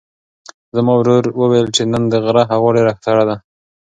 [0.75, 3.37] زما ورور وویل چې نن د غره هوا ډېره سړه ده.